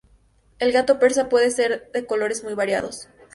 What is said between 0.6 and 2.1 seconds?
gato persa puede ser de